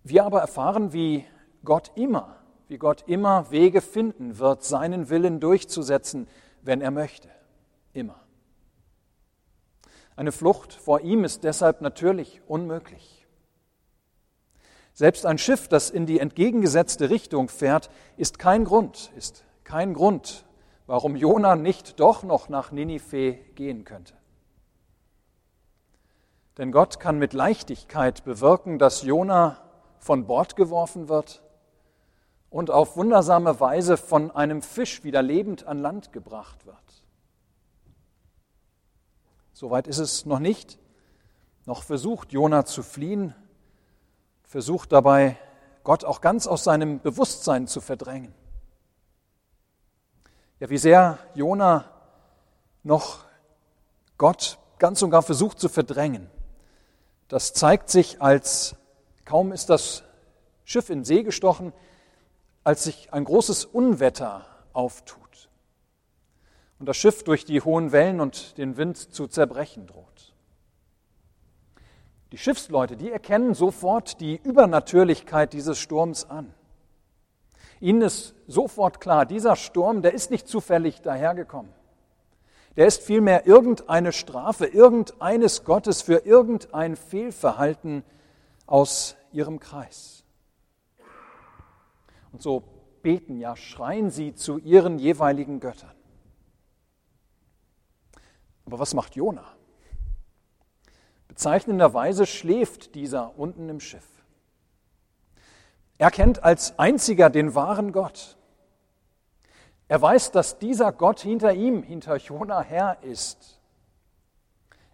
Wir 0.03 0.25
aber 0.25 0.41
erfahren, 0.41 0.95
wie 0.95 1.27
Gott 1.63 1.93
immer, 1.95 2.35
wie 2.69 2.79
Gott 2.79 3.05
immer 3.07 3.51
Wege 3.51 3.83
finden 3.83 4.39
wird, 4.39 4.65
seinen 4.65 5.11
Willen 5.11 5.41
durchzusetzen, 5.41 6.27
wenn 6.63 6.81
er 6.81 6.91
möchte. 6.91 7.29
Immer. 7.93 8.19
Eine 10.17 10.33
Flucht 10.33 10.73
vor 10.73 11.03
ihm 11.03 11.23
ist 11.25 11.45
deshalb 11.45 11.83
natürlich 11.83 12.41
unmöglich. 12.47 13.27
Selbst 14.95 15.27
ein 15.27 15.37
Schiff, 15.37 15.69
das 15.69 15.91
in 15.91 16.07
die 16.07 16.19
entgegengesetzte 16.19 17.11
Richtung 17.11 17.51
fährt, 17.51 17.91
ist 18.17 18.39
kein 18.39 18.65
Grund, 18.65 19.13
ist 19.17 19.45
kein 19.65 19.93
Grund, 19.93 20.47
warum 20.87 21.17
Jona 21.17 21.57
nicht 21.57 22.01
doch 22.01 22.23
noch 22.23 22.49
nach 22.49 22.71
Ninive 22.71 23.35
gehen 23.55 23.85
könnte. 23.85 24.15
Denn 26.59 26.71
Gott 26.71 27.01
kann 27.01 27.19
mit 27.19 27.33
Leichtigkeit 27.33 28.25
bewirken, 28.25 28.79
dass 28.79 29.03
Jona 29.03 29.59
von 29.99 30.27
Bord 30.27 30.57
geworfen 30.57 31.09
wird 31.09 31.43
und 32.51 32.71
auf 32.71 32.97
wundersame 32.97 33.59
Weise 33.59 33.97
von 33.97 34.31
einem 34.31 34.63
Fisch 34.63 35.03
wieder 35.03 35.23
lebend 35.23 35.67
an 35.67 35.79
Land 35.79 36.13
gebracht 36.13 36.67
wird. 36.67 36.77
Soweit 39.53 39.89
ist 39.89 39.99
es 39.99 40.27
noch 40.27 40.39
nicht. 40.39 40.79
Noch 41.65 41.83
versucht 41.83 42.33
Jona 42.33 42.67
zu 42.67 42.83
fliehen, 42.83 43.35
versucht 44.43 44.93
dabei 44.93 45.39
Gott 45.83 46.05
auch 46.05 46.21
ganz 46.21 46.47
aus 46.47 46.63
seinem 46.63 47.01
Bewusstsein 47.01 47.67
zu 47.67 47.81
verdrängen. 47.81 48.35
Ja, 50.65 50.71
wie 50.71 50.79
sehr 50.79 51.19
Jona 51.35 51.85
noch 52.85 53.19
Gott 54.17 54.59
ganz 54.79 55.03
und 55.03 55.11
gar 55.11 55.21
versucht 55.21 55.61
zu 55.61 55.69
verdrängen, 55.69 56.31
das 57.29 57.53
zeigt 57.53 57.91
sich, 57.91 58.23
als 58.23 58.75
kaum 59.27 59.53
ist 59.53 59.69
das 59.69 60.05
Schiff 60.65 60.89
in 60.89 61.05
See 61.05 61.23
gestochen, 61.23 61.75
als 62.63 62.85
sich 62.85 63.13
ein 63.13 63.25
großes 63.25 63.67
Unwetter 63.67 64.47
auftut 64.73 65.51
und 66.79 66.87
das 66.87 66.97
Schiff 66.97 67.25
durch 67.25 67.45
die 67.45 67.61
hohen 67.61 67.93
Wellen 67.93 68.23
und 68.23 68.57
den 68.57 68.79
Wind 68.79 68.97
zu 68.97 69.27
zerbrechen 69.27 69.87
droht. 69.87 70.33
Die 72.33 72.39
Schiffsleute, 72.39 72.97
die 72.97 73.11
erkennen 73.11 73.53
sofort 73.53 74.19
die 74.19 74.41
Übernatürlichkeit 74.43 75.53
dieses 75.53 75.79
Sturms 75.79 76.25
an. 76.25 76.55
Ihnen 77.81 78.03
ist 78.03 78.35
sofort 78.47 79.01
klar, 79.01 79.27
dieser 79.27 79.57
Sturm, 79.57 80.03
der 80.03 80.15
ist 80.15 80.31
nicht 80.31 80.49
zufällig 80.49 81.03
dahergekommen. 81.03 81.73
Der 82.77 82.87
ist 82.87 83.03
vielmehr 83.03 83.47
irgendeine 83.47 84.13
Strafe, 84.13 84.67
irgendeines 84.67 85.65
Gottes 85.65 86.03
für 86.03 86.27
irgendein 86.27 86.97
Fehlverhalten 86.97 88.03
aus 88.67 89.17
ihrem 89.33 89.61
Kreis. 89.61 90.25
Und 92.33 92.43
so 92.43 92.65
beten, 93.03 93.39
ja, 93.39 93.55
schreien 93.55 94.11
sie 94.11 94.35
zu 94.35 94.59
ihren 94.59 94.99
jeweiligen 94.99 95.61
Göttern. 95.61 95.95
Aber 98.65 98.79
was 98.79 98.95
macht 98.95 99.15
Jona? 99.15 99.45
Bezeichnenderweise 101.29 102.27
schläft 102.27 102.95
dieser 102.95 103.39
unten 103.39 103.69
im 103.69 103.81
Schiff. 103.81 104.14
Er 105.99 106.11
kennt 106.11 106.43
als 106.43 106.79
einziger 106.79 107.31
den 107.31 107.55
wahren 107.55 107.93
Gott. 107.93 108.37
Er 109.87 110.01
weiß, 110.01 110.33
dass 110.33 110.59
dieser 110.59 110.93
Gott 110.93 111.21
hinter 111.21 111.53
ihm, 111.53 111.83
hinter 111.83 112.17
Jona 112.17 112.63
her 112.63 112.99
ist. 113.03 113.61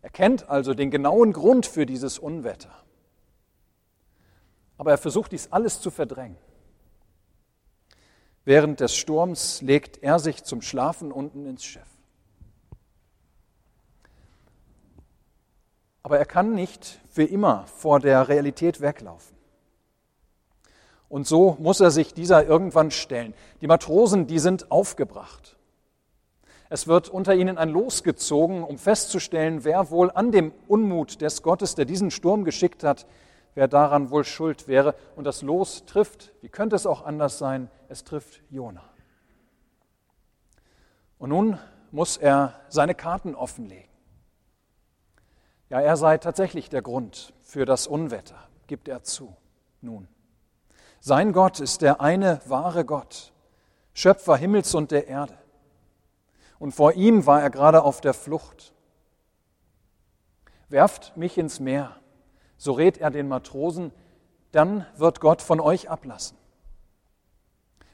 Er 0.02 0.10
kennt 0.10 0.48
also 0.48 0.74
den 0.74 0.90
genauen 0.90 1.32
Grund 1.32 1.66
für 1.66 1.86
dieses 1.86 2.18
Unwetter. 2.18 2.74
Aber 4.78 4.90
er 4.92 4.98
versucht 4.98 5.32
dies 5.32 5.52
alles 5.52 5.80
zu 5.80 5.90
verdrängen. 5.90 6.38
Während 8.44 8.80
des 8.80 8.96
Sturms 8.96 9.60
legt 9.60 10.02
er 10.02 10.18
sich 10.18 10.44
zum 10.44 10.62
Schlafen 10.62 11.12
unten 11.12 11.46
ins 11.46 11.64
Schiff. 11.64 11.82
Aber 16.02 16.18
er 16.18 16.24
kann 16.24 16.54
nicht 16.54 17.00
für 17.10 17.24
immer 17.24 17.66
vor 17.66 18.00
der 18.00 18.28
Realität 18.28 18.80
weglaufen. 18.80 19.39
Und 21.10 21.26
so 21.26 21.56
muss 21.58 21.80
er 21.80 21.90
sich 21.90 22.14
dieser 22.14 22.46
irgendwann 22.46 22.92
stellen. 22.92 23.34
Die 23.60 23.66
Matrosen, 23.66 24.28
die 24.28 24.38
sind 24.38 24.70
aufgebracht. 24.70 25.56
Es 26.68 26.86
wird 26.86 27.08
unter 27.08 27.34
ihnen 27.34 27.58
ein 27.58 27.68
Los 27.68 28.04
gezogen, 28.04 28.62
um 28.62 28.78
festzustellen, 28.78 29.64
wer 29.64 29.90
wohl 29.90 30.12
an 30.12 30.30
dem 30.30 30.52
Unmut 30.68 31.20
des 31.20 31.42
Gottes, 31.42 31.74
der 31.74 31.84
diesen 31.84 32.12
Sturm 32.12 32.44
geschickt 32.44 32.84
hat, 32.84 33.08
wer 33.56 33.66
daran 33.66 34.10
wohl 34.10 34.24
schuld 34.24 34.68
wäre. 34.68 34.94
Und 35.16 35.24
das 35.24 35.42
Los 35.42 35.84
trifft, 35.84 36.32
wie 36.42 36.48
könnte 36.48 36.76
es 36.76 36.86
auch 36.86 37.04
anders 37.04 37.38
sein, 37.38 37.68
es 37.88 38.04
trifft 38.04 38.40
Jona. 38.48 38.84
Und 41.18 41.30
nun 41.30 41.58
muss 41.90 42.18
er 42.18 42.54
seine 42.68 42.94
Karten 42.94 43.34
offenlegen. 43.34 43.90
Ja, 45.70 45.80
er 45.80 45.96
sei 45.96 46.18
tatsächlich 46.18 46.68
der 46.68 46.82
Grund 46.82 47.32
für 47.42 47.64
das 47.64 47.88
Unwetter, 47.88 48.38
gibt 48.68 48.86
er 48.86 49.02
zu. 49.02 49.36
Nun, 49.80 50.06
sein 51.00 51.32
Gott 51.32 51.60
ist 51.60 51.82
der 51.82 52.00
eine 52.00 52.40
wahre 52.46 52.84
Gott, 52.84 53.32
Schöpfer 53.92 54.36
Himmels 54.36 54.74
und 54.74 54.90
der 54.90 55.08
Erde. 55.08 55.36
Und 56.58 56.72
vor 56.72 56.92
ihm 56.92 57.26
war 57.26 57.42
er 57.42 57.50
gerade 57.50 57.82
auf 57.82 58.00
der 58.00 58.14
Flucht. 58.14 58.74
Werft 60.68 61.16
mich 61.16 61.38
ins 61.38 61.58
Meer, 61.58 61.96
so 62.56 62.72
rät 62.72 62.98
er 62.98 63.10
den 63.10 63.28
Matrosen, 63.28 63.92
dann 64.52 64.86
wird 64.96 65.20
Gott 65.20 65.42
von 65.42 65.58
euch 65.58 65.88
ablassen. 65.90 66.36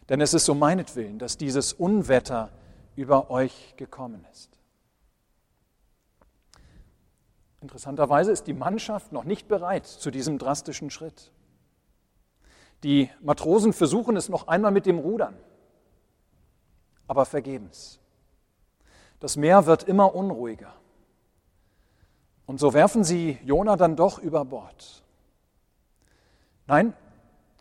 Denn 0.08 0.20
es 0.20 0.34
ist 0.34 0.48
um 0.48 0.58
meinetwillen, 0.58 1.18
dass 1.18 1.38
dieses 1.38 1.72
Unwetter 1.72 2.50
über 2.96 3.30
euch 3.30 3.74
gekommen 3.76 4.26
ist. 4.32 4.50
Interessanterweise 7.60 8.32
ist 8.32 8.46
die 8.46 8.52
Mannschaft 8.52 9.12
noch 9.12 9.24
nicht 9.24 9.48
bereit 9.48 9.86
zu 9.86 10.10
diesem 10.10 10.38
drastischen 10.38 10.90
Schritt. 10.90 11.32
Die 12.82 13.10
Matrosen 13.20 13.72
versuchen 13.72 14.16
es 14.16 14.28
noch 14.28 14.48
einmal 14.48 14.70
mit 14.70 14.86
dem 14.86 14.98
Rudern, 14.98 15.36
aber 17.06 17.24
vergebens. 17.24 18.00
Das 19.20 19.36
Meer 19.36 19.66
wird 19.66 19.84
immer 19.84 20.14
unruhiger. 20.14 20.74
Und 22.46 22.60
so 22.60 22.74
werfen 22.74 23.02
sie 23.02 23.38
Jona 23.44 23.76
dann 23.76 23.96
doch 23.96 24.18
über 24.18 24.44
Bord. 24.44 25.02
Nein, 26.66 26.94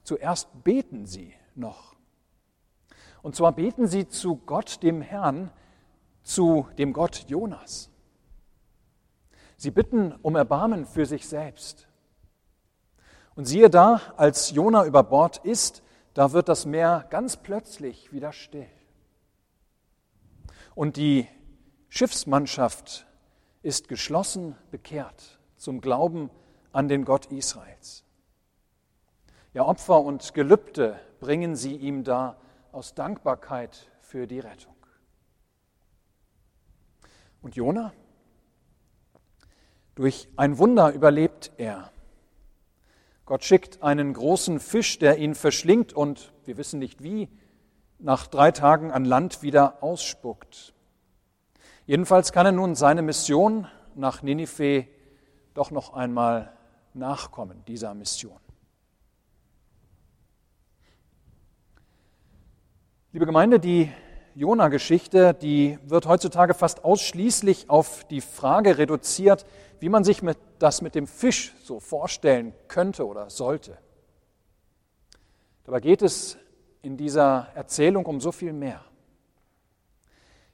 zuerst 0.03 0.63
beten 0.63 1.05
sie 1.05 1.34
noch. 1.55 1.95
Und 3.22 3.36
zwar 3.36 3.53
beten 3.53 3.88
sie 3.88 4.07
zu 4.07 4.36
Gott, 4.45 4.84
dem 4.84 5.01
Herrn, 5.01 5.51
zu 6.22 6.67
dem 6.77 6.93
Gott 6.93 7.25
Jonas. 7.27 7.89
Sie 9.57 9.72
bitten 9.72 10.13
um 10.22 10.36
Erbarmen 10.36 10.86
für 10.86 11.05
sich 11.05 11.27
selbst. 11.27 11.88
Und 13.36 13.46
siehe 13.46 13.70
da, 13.70 14.01
als 14.15 14.51
Jona 14.51 14.86
über 14.86 15.04
Bord 15.04 15.38
ist, 15.38 15.84
da 16.13 16.32
wird 16.32 16.48
das 16.48 16.65
Meer 16.65 17.06
ganz 17.10 17.38
plötzlich 17.38 18.13
wieder 18.13 18.32
still. 18.32 18.70
Und 20.74 20.98
die 20.98 21.27
Schiffsmannschaft 21.89 23.06
ist 23.62 23.88
geschlossen 23.88 24.56
bekehrt 24.72 25.39
zum 25.58 25.82
Glauben 25.82 26.30
an 26.72 26.88
den 26.88 27.06
Gott 27.06 27.27
Israels. 27.27 28.04
Ja, 29.54 29.65
Opfer 29.65 30.01
und 30.01 30.34
Gelübde 30.34 31.00
bringen 31.20 31.56
sie 31.56 31.75
ihm 31.75 32.04
da 32.04 32.38
aus 32.72 32.94
Dankbarkeit 32.94 33.89
für 34.01 34.27
die 34.27 34.39
Rettung. 34.39 34.75
Und 37.42 37.56
Jona? 37.56 37.94
Durch 39.96 40.27
ein 40.36 40.58
Wunder 40.58 40.92
überlebt 40.92 41.54
er. 41.58 41.92
Gott 43.25 43.44
schickt 43.44 43.82
einen 43.82 44.13
großen 44.13 44.60
Fisch, 44.60 45.00
der 45.00 45.17
ihn 45.17 45.34
verschlingt 45.34 45.94
und, 45.94 46.32
wir 46.46 46.58
wissen 46.58 46.77
nicht 46.77 47.01
wie, 47.01 47.27
nach 47.98 48.27
drei 48.27 48.51
Tagen 48.51 48.91
an 48.91 49.03
Land 49.03 49.41
wieder 49.41 49.82
ausspuckt. 49.82 50.75
Jedenfalls 51.88 52.32
kann 52.32 52.46
er 52.46 52.51
nun 52.51 52.75
seine 52.75 53.01
Mission 53.01 53.67
nach 53.96 54.22
Ninive 54.22 54.86
doch 55.55 55.72
noch 55.72 55.94
einmal 55.94 56.53
nachkommen, 56.94 57.63
dieser 57.67 57.96
Mission. 57.96 58.38
Liebe 63.12 63.25
Gemeinde, 63.25 63.60
die 63.60 63.91
Jona-Geschichte, 64.36 65.34
die 65.34 65.79
wird 65.86 66.05
heutzutage 66.05 66.53
fast 66.53 66.84
ausschließlich 66.84 67.70
auf 67.70 68.03
die 68.05 68.22
Frage 68.22 68.77
reduziert, 68.77 69.46
wie 69.79 69.89
man 69.89 70.03
sich 70.03 70.22
mit, 70.22 70.38
das 70.59 70.81
mit 70.81 70.95
dem 70.95 71.07
Fisch 71.07 71.53
so 71.63 71.79
vorstellen 71.79 72.53
könnte 72.67 73.05
oder 73.05 73.29
sollte. 73.29 73.77
Dabei 75.63 75.79
geht 75.79 76.01
es 76.01 76.38
in 76.81 76.97
dieser 76.97 77.47
Erzählung 77.55 78.05
um 78.05 78.21
so 78.21 78.31
viel 78.31 78.53
mehr. 78.53 78.83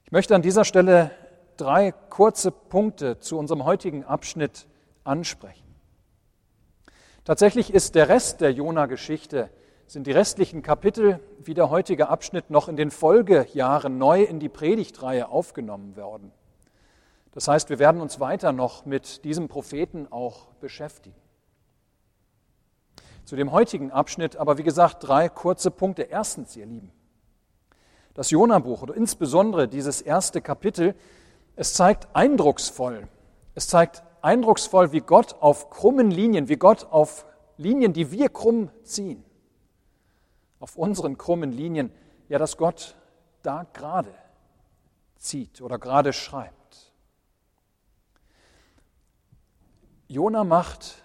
Ich 0.04 0.12
möchte 0.12 0.34
an 0.34 0.42
dieser 0.42 0.64
Stelle 0.64 1.10
drei 1.56 1.92
kurze 1.92 2.50
Punkte 2.50 3.18
zu 3.20 3.38
unserem 3.38 3.64
heutigen 3.64 4.04
Abschnitt 4.04 4.66
ansprechen. 5.04 5.62
Tatsächlich 7.24 7.72
ist 7.72 7.94
der 7.94 8.08
Rest 8.08 8.40
der 8.40 8.52
Jona-Geschichte 8.52 9.50
sind 9.86 10.06
die 10.06 10.12
restlichen 10.12 10.62
Kapitel 10.62 11.20
wie 11.38 11.54
der 11.54 11.68
heutige 11.68 12.08
Abschnitt 12.08 12.50
noch 12.50 12.68
in 12.68 12.76
den 12.76 12.90
Folgejahren 12.90 13.98
neu 13.98 14.22
in 14.22 14.40
die 14.40 14.48
Predigtreihe 14.48 15.28
aufgenommen 15.28 15.96
worden. 15.96 16.32
Das 17.32 17.48
heißt, 17.48 17.70
wir 17.70 17.78
werden 17.78 18.00
uns 18.00 18.20
weiter 18.20 18.52
noch 18.52 18.84
mit 18.84 19.24
diesem 19.24 19.48
Propheten 19.48 20.06
auch 20.10 20.46
beschäftigen. 20.60 21.16
Zu 23.24 23.36
dem 23.36 23.52
heutigen 23.52 23.90
Abschnitt 23.90 24.36
aber, 24.36 24.58
wie 24.58 24.62
gesagt, 24.62 25.06
drei 25.06 25.28
kurze 25.28 25.70
Punkte. 25.70 26.02
Erstens, 26.02 26.56
ihr 26.56 26.66
Lieben, 26.66 26.92
das 28.14 28.30
Jona-Buch 28.30 28.82
oder 28.82 28.94
insbesondere 28.94 29.68
dieses 29.68 30.02
erste 30.02 30.42
Kapitel, 30.42 30.94
es 31.56 31.72
zeigt 31.74 32.14
eindrucksvoll, 32.14 33.08
es 33.54 33.68
zeigt 33.68 34.02
eindrucksvoll, 34.20 34.92
wie 34.92 35.00
Gott 35.00 35.36
auf 35.40 35.70
krummen 35.70 36.10
Linien, 36.10 36.48
wie 36.48 36.56
Gott 36.56 36.86
auf 36.90 37.26
Linien, 37.56 37.92
die 37.92 38.10
wir 38.10 38.28
krumm 38.28 38.70
ziehen, 38.82 39.24
auf 40.60 40.76
unseren 40.76 41.16
krummen 41.16 41.52
Linien, 41.52 41.92
ja, 42.28 42.38
dass 42.38 42.56
Gott 42.56 42.96
da 43.42 43.66
gerade 43.72 44.14
zieht 45.16 45.62
oder 45.62 45.78
gerade 45.78 46.12
schreibt. 46.12 46.61
Jona 50.12 50.44
macht 50.44 51.02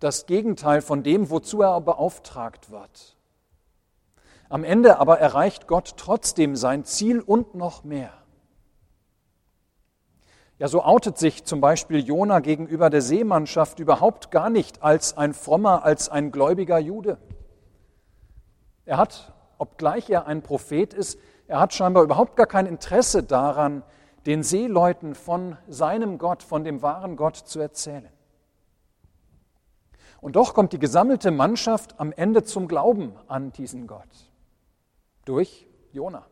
das 0.00 0.24
Gegenteil 0.24 0.80
von 0.80 1.02
dem, 1.02 1.28
wozu 1.28 1.60
er 1.60 1.82
beauftragt 1.82 2.70
wird. 2.70 3.14
Am 4.48 4.64
Ende 4.64 4.98
aber 4.98 5.18
erreicht 5.18 5.66
Gott 5.66 5.98
trotzdem 5.98 6.56
sein 6.56 6.86
Ziel 6.86 7.20
und 7.20 7.54
noch 7.54 7.84
mehr. 7.84 8.10
Ja, 10.58 10.66
so 10.66 10.82
outet 10.82 11.18
sich 11.18 11.44
zum 11.44 11.60
Beispiel 11.60 12.02
Jona 12.02 12.40
gegenüber 12.40 12.88
der 12.88 13.02
Seemannschaft 13.02 13.80
überhaupt 13.80 14.30
gar 14.30 14.48
nicht 14.48 14.82
als 14.82 15.18
ein 15.18 15.34
frommer, 15.34 15.84
als 15.84 16.08
ein 16.08 16.32
gläubiger 16.32 16.78
Jude. 16.78 17.18
Er 18.86 18.96
hat, 18.96 19.34
obgleich 19.58 20.08
er 20.08 20.26
ein 20.26 20.42
Prophet 20.42 20.94
ist, 20.94 21.18
er 21.48 21.60
hat 21.60 21.74
scheinbar 21.74 22.02
überhaupt 22.02 22.34
gar 22.36 22.46
kein 22.46 22.64
Interesse 22.64 23.22
daran, 23.22 23.82
den 24.24 24.42
Seeleuten 24.42 25.14
von 25.14 25.58
seinem 25.68 26.16
Gott, 26.16 26.42
von 26.42 26.64
dem 26.64 26.80
wahren 26.80 27.16
Gott 27.16 27.36
zu 27.36 27.60
erzählen. 27.60 28.08
Und 30.20 30.36
doch 30.36 30.54
kommt 30.54 30.72
die 30.72 30.78
gesammelte 30.78 31.30
Mannschaft 31.30 31.98
am 32.00 32.12
Ende 32.12 32.42
zum 32.42 32.68
Glauben 32.68 33.12
an 33.28 33.52
diesen 33.52 33.86
Gott. 33.86 34.32
Durch 35.24 35.66
Jona. 35.92 36.26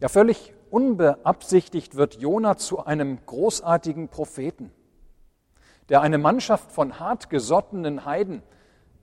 Ja, 0.00 0.08
völlig 0.08 0.54
unbeabsichtigt 0.70 1.96
wird 1.96 2.16
Jona 2.16 2.56
zu 2.56 2.84
einem 2.84 3.24
großartigen 3.24 4.08
Propheten, 4.08 4.72
der 5.88 6.00
eine 6.00 6.18
Mannschaft 6.18 6.72
von 6.72 6.98
hartgesottenen 6.98 8.04
Heiden, 8.04 8.42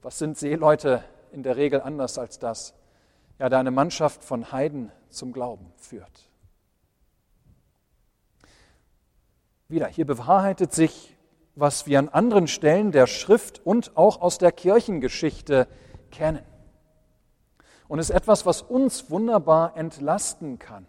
was 0.02 0.18
sind 0.18 0.36
Seeleute 0.36 1.02
in 1.32 1.42
der 1.42 1.56
Regel 1.56 1.80
anders 1.80 2.18
als 2.18 2.38
das, 2.38 2.74
ja, 3.38 3.48
der 3.48 3.58
eine 3.58 3.70
Mannschaft 3.70 4.22
von 4.22 4.52
Heiden 4.52 4.92
zum 5.08 5.32
Glauben 5.32 5.72
führt. 5.76 6.30
Wieder, 9.68 9.88
hier 9.88 10.06
bewahrheitet 10.06 10.72
sich 10.72 11.13
was 11.56 11.86
wir 11.86 11.98
an 11.98 12.08
anderen 12.08 12.48
Stellen 12.48 12.90
der 12.92 13.06
Schrift 13.06 13.64
und 13.64 13.96
auch 13.96 14.20
aus 14.20 14.38
der 14.38 14.52
Kirchengeschichte 14.52 15.68
kennen. 16.10 16.44
Und 17.86 17.98
ist 17.98 18.10
etwas, 18.10 18.46
was 18.46 18.62
uns 18.62 19.10
wunderbar 19.10 19.76
entlasten 19.76 20.58
kann. 20.58 20.86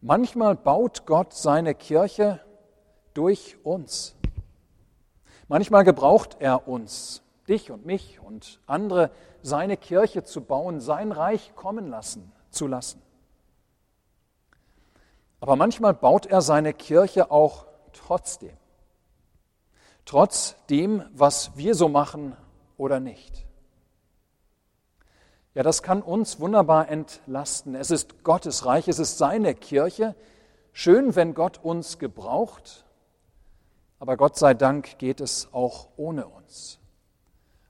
Manchmal 0.00 0.56
baut 0.56 1.06
Gott 1.06 1.32
seine 1.32 1.74
Kirche 1.74 2.40
durch 3.14 3.56
uns. 3.62 4.16
Manchmal 5.48 5.84
gebraucht 5.84 6.36
er 6.40 6.66
uns, 6.66 7.22
dich 7.48 7.70
und 7.70 7.86
mich 7.86 8.20
und 8.20 8.60
andere, 8.66 9.10
seine 9.42 9.76
Kirche 9.76 10.24
zu 10.24 10.40
bauen, 10.40 10.80
sein 10.80 11.12
Reich 11.12 11.54
kommen 11.54 11.86
lassen, 11.86 12.32
zu 12.50 12.66
lassen. 12.66 13.00
Aber 15.40 15.56
manchmal 15.56 15.94
baut 15.94 16.26
er 16.26 16.40
seine 16.40 16.72
Kirche 16.72 17.30
auch 17.30 17.66
trotzdem 17.92 18.56
trotz 20.04 20.56
dem, 20.68 21.04
was 21.12 21.56
wir 21.56 21.74
so 21.74 21.88
machen 21.88 22.36
oder 22.76 23.00
nicht. 23.00 23.46
Ja, 25.54 25.62
das 25.62 25.82
kann 25.82 26.02
uns 26.02 26.40
wunderbar 26.40 26.88
entlasten. 26.88 27.74
Es 27.74 27.90
ist 27.90 28.24
Gottes 28.24 28.64
Reich, 28.64 28.88
es 28.88 28.98
ist 28.98 29.18
seine 29.18 29.54
Kirche. 29.54 30.14
Schön, 30.72 31.14
wenn 31.14 31.34
Gott 31.34 31.58
uns 31.62 31.98
gebraucht, 31.98 32.86
aber 33.98 34.16
Gott 34.16 34.36
sei 34.36 34.54
Dank 34.54 34.98
geht 34.98 35.20
es 35.20 35.48
auch 35.52 35.88
ohne 35.96 36.26
uns. 36.26 36.78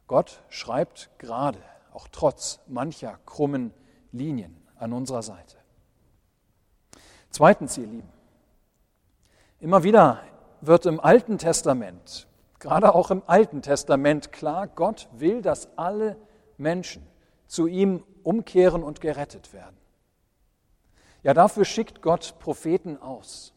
Gott 0.07 0.43
schreibt 0.49 1.11
gerade, 1.19 1.59
auch 1.93 2.07
trotz 2.11 2.61
mancher 2.69 3.19
krummen 3.27 3.75
Linien 4.13 4.57
an 4.77 4.93
unserer 4.93 5.23
Seite. 5.23 5.57
Zweitens, 7.31 7.77
ihr 7.79 7.87
Lieben, 7.87 8.13
immer 9.59 9.83
wieder 9.83 10.23
wird 10.61 10.87
im 10.87 11.01
Alten 11.01 11.39
Testament, 11.39 12.29
gerade 12.63 12.95
auch 12.95 13.11
im 13.11 13.23
Alten 13.27 13.61
Testament 13.61 14.31
klar, 14.31 14.69
Gott 14.69 15.09
will, 15.13 15.43
dass 15.43 15.69
alle 15.77 16.17
Menschen 16.57 17.05
zu 17.49 17.67
ihm 17.67 18.05
umkehren 18.23 18.85
und 18.85 19.01
gerettet 19.01 19.53
werden. 19.53 19.77
Ja, 21.25 21.35
dafür 21.35 21.65
schickt 21.65 22.03
Gott 22.03 22.37
Propheten 22.39 22.97
aus. 23.03 23.53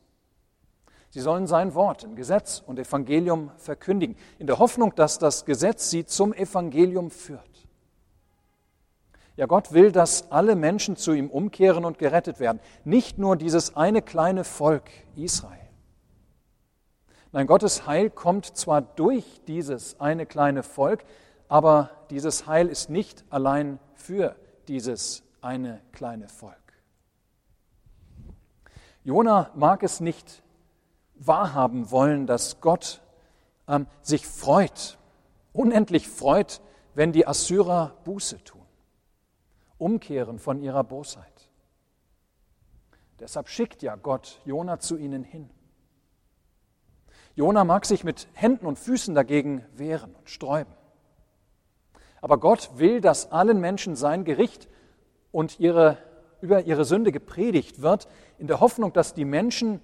Sie 1.12 1.22
sollen 1.22 1.46
sein 1.46 1.76
Wort 1.76 2.04
in 2.04 2.15
Gesetz 2.15 2.63
und 2.65 2.80
Evangelium 2.80 3.52
verkündigen, 3.58 4.18
in 4.39 4.48
der 4.48 4.58
Hoffnung, 4.58 4.94
dass 4.96 5.20
das 5.20 5.46
Gesetz 5.46 5.91
sie 5.91 6.06
zum 6.06 6.34
Evangelium 6.34 7.12
führt. 7.12 7.68
Ja, 9.38 9.46
Gott 9.46 9.72
will, 9.72 9.91
dass 9.91 10.32
alle 10.32 10.56
Menschen 10.56 10.96
zu 10.98 11.13
ihm 11.13 11.30
umkehren 11.30 11.86
und 11.86 12.00
gerettet 12.00 12.39
werden, 12.39 12.60
nicht 12.84 13.20
nur 13.20 13.36
dieses 13.36 13.76
eine 13.76 14.02
kleine 14.02 14.44
Volk 14.44 14.89
Israel. 15.15 15.64
Nein, 17.36 17.48
Gottes 17.48 17.86
Heil 17.86 18.10
kommt 18.10 18.45
zwar 18.45 18.82
durch 18.82 19.41
dieses 19.45 20.00
eine 20.00 20.26
kleine 20.26 20.63
Volk, 20.63 21.04
aber 21.50 21.89
dieses 22.10 22.48
Heil 22.48 22.69
ist 22.69 22.89
nicht 22.89 23.26
allein 23.30 23.78
für 23.93 24.38
dieses 24.69 25.21
eine 25.41 25.82
kleine 25.91 26.30
Volk. 26.30 26.56
Jona 29.04 29.52
mag 29.54 29.84
es 29.84 30.00
nicht 30.00 30.43
wahrhaben 31.15 31.91
wollen, 31.91 32.26
dass 32.26 32.62
Gott 32.62 33.02
ähm, 33.67 33.86
sich 34.02 34.26
freut, 34.26 34.98
unendlich 35.52 36.08
freut, 36.08 36.62
wenn 36.93 37.12
die 37.12 37.28
Assyrer 37.28 37.98
Buße 38.06 38.45
tun, 38.45 38.65
umkehren 39.78 40.39
von 40.39 40.62
ihrer 40.62 40.86
Bosheit. 40.86 41.50
Deshalb 43.19 43.50
schickt 43.50 43.84
ja 43.84 43.98
Gott 43.98 44.39
Jona 44.45 44.80
zu 44.80 44.95
ihnen 44.95 45.26
hin. 45.26 45.50
Jona 47.36 47.65
mag 47.65 47.86
sich 47.86 48.04
mit 48.04 48.28
Händen 48.34 48.65
und 48.65 48.80
Füßen 48.80 49.13
dagegen 49.13 49.65
wehren 49.76 50.15
und 50.15 50.30
sträuben. 50.30 50.74
Aber 52.21 52.39
Gott 52.39 52.71
will, 52.76 53.02
dass 53.02 53.32
allen 53.32 53.60
Menschen 53.60 53.95
sein 53.95 54.24
Gericht 54.24 54.69
und 55.32 55.60
ihre, 55.60 55.98
über 56.41 56.63
ihre 56.63 56.86
Sünde 56.86 57.12
gepredigt 57.12 57.82
wird, 57.82 58.08
in 58.38 58.48
der 58.48 58.62
Hoffnung, 58.62 58.93
dass 58.93 59.13
die 59.13 59.26
Menschen 59.26 59.82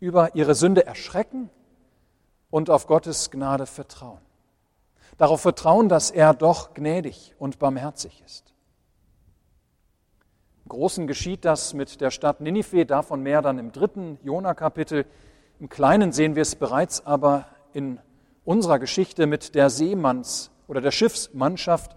über 0.00 0.34
ihre 0.34 0.54
Sünde 0.54 0.86
erschrecken 0.86 1.50
und 2.50 2.70
auf 2.70 2.86
Gottes 2.86 3.30
Gnade 3.30 3.66
vertrauen. 3.66 4.20
Darauf 5.18 5.42
vertrauen, 5.42 5.88
dass 5.88 6.10
er 6.10 6.34
doch 6.34 6.74
gnädig 6.74 7.34
und 7.38 7.58
barmherzig 7.58 8.22
ist. 8.24 8.54
Im 10.64 10.70
Großen 10.70 11.06
geschieht 11.06 11.44
das 11.44 11.74
mit 11.74 12.00
der 12.00 12.10
Stadt 12.10 12.40
Ninive, 12.40 12.86
davon 12.86 13.22
mehr 13.22 13.42
dann 13.42 13.58
im 13.58 13.70
dritten 13.70 14.18
Jona-Kapitel. 14.22 15.04
Im 15.60 15.68
Kleinen 15.68 16.12
sehen 16.12 16.34
wir 16.34 16.42
es 16.42 16.56
bereits 16.56 17.06
aber 17.06 17.46
in 17.72 18.00
unserer 18.44 18.78
Geschichte 18.78 19.26
mit 19.26 19.54
der 19.54 19.70
Seemanns- 19.70 20.50
oder 20.66 20.80
der 20.80 20.90
Schiffsmannschaft. 20.90 21.96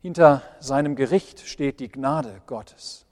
Hinter 0.00 0.42
seinem 0.60 0.94
Gericht 0.94 1.40
steht 1.40 1.80
die 1.80 1.88
Gnade 1.88 2.42
Gottes. 2.46 3.06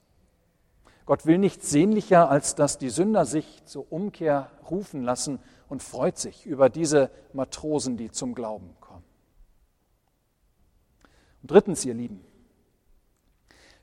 Gott 1.05 1.25
will 1.25 1.37
nichts 1.37 1.69
sehnlicher, 1.69 2.29
als 2.29 2.55
dass 2.55 2.77
die 2.77 2.89
Sünder 2.89 3.25
sich 3.25 3.63
zur 3.65 3.91
Umkehr 3.91 4.51
rufen 4.69 5.03
lassen 5.03 5.39
und 5.69 5.81
freut 5.81 6.17
sich 6.17 6.45
über 6.45 6.69
diese 6.69 7.09
Matrosen, 7.33 7.97
die 7.97 8.11
zum 8.11 8.35
Glauben 8.35 8.75
kommen. 8.81 9.05
Und 11.41 11.51
drittens, 11.51 11.85
ihr 11.85 11.93
Lieben, 11.93 12.23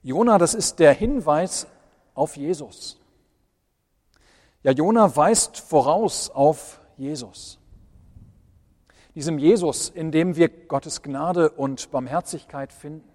Jona, 0.03 0.37
das 0.37 0.53
ist 0.53 0.81
der 0.81 0.92
Hinweis 0.92 1.66
auf 2.14 2.37
Jesus. 2.37 3.01
Ja, 4.64 4.72
Jona 4.72 5.14
weist 5.14 5.59
voraus 5.59 6.31
auf 6.31 6.81
Jesus. 6.96 7.59
Diesem 9.14 9.38
Jesus, 9.38 9.90
in 9.90 10.11
dem 10.11 10.37
wir 10.37 10.48
Gottes 10.48 11.03
Gnade 11.03 11.50
und 11.50 11.90
Barmherzigkeit 11.90 12.72
finden. 12.72 13.07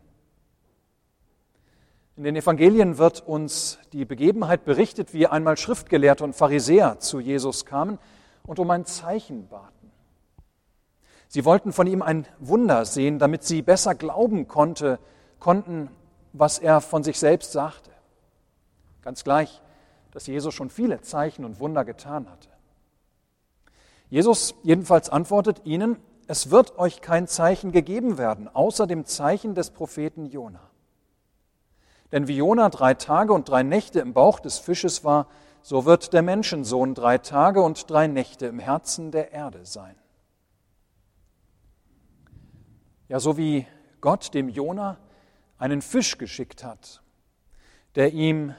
In 2.15 2.23
den 2.23 2.35
Evangelien 2.35 2.99
wird 2.99 3.25
uns 3.27 3.79
die 3.93 4.05
Begebenheit 4.05 4.63
berichtet, 4.63 5.15
wie 5.15 5.25
einmal 5.25 5.57
Schriftgelehrte 5.57 6.23
und 6.23 6.35
Pharisäer 6.35 6.99
zu 6.99 7.19
Jesus 7.19 7.65
kamen 7.65 7.97
und 8.45 8.59
um 8.59 8.69
ein 8.69 8.85
Zeichen 8.85 9.47
baten. 9.47 9.91
Sie 11.29 11.45
wollten 11.45 11.73
von 11.73 11.88
ihm 11.88 12.03
ein 12.03 12.27
Wunder 12.38 12.85
sehen, 12.85 13.17
damit 13.17 13.43
sie 13.43 13.63
besser 13.63 13.95
glauben 13.95 14.47
konnte, 14.47 14.99
konnten, 15.39 15.89
was 16.31 16.59
er 16.59 16.79
von 16.79 17.03
sich 17.03 17.17
selbst 17.17 17.53
sagte. 17.53 17.89
Ganz 19.01 19.23
gleich, 19.23 19.63
dass 20.19 20.27
Jesus 20.27 20.53
schon 20.53 20.69
viele 20.69 20.99
Zeichen 20.99 21.45
und 21.45 21.62
Wunder 21.62 21.86
getan 21.86 22.29
hatte. 22.29 22.49
Jesus 24.10 24.53
jedenfalls 24.63 25.10
antwortet 25.10 25.62
ihnen, 25.63 25.95
es 26.27 26.51
wird 26.51 26.77
euch 26.77 26.99
kein 26.99 27.25
Zeichen 27.25 27.71
gegeben 27.71 28.17
werden, 28.17 28.49
außer 28.53 28.86
dem 28.86 29.05
Zeichen 29.05 29.55
des 29.55 29.69
Propheten 29.69 30.25
Jona. 30.25 30.60
Denn 32.12 32.27
wie 32.27 32.36
Jona 32.36 32.67
drei 32.67 32.95
Tage 32.95 33.32
und 33.32 33.47
drei 33.47 33.63
Nächte 33.63 34.01
im 34.01 34.13
Bauch 34.13 34.41
des 34.41 34.60
Fisches 34.60 35.05
war, 35.05 35.29
so 35.62 35.86
wird 35.86 36.12
der 36.12 36.21
Menschensohn 36.21 36.95
drei 36.95 37.17
Tage 37.17 37.62
und 37.62 37.89
drei 37.89 38.08
Nächte 38.08 38.47
im 38.47 38.60
Herzen 38.60 39.12
der 39.12 39.32
Erde 39.32 39.65
sein. 39.65 39.95
Ja, 43.08 43.21
so 43.21 43.38
wie 43.38 43.65
Gott 44.01 44.34
dem 44.34 44.49
Jona 44.49 44.97
einen 45.58 45.82
Fisch 45.82 46.17
geschickt 46.17 46.65
hat, 46.65 47.01
der 47.95 48.12
ihm, 48.12 48.53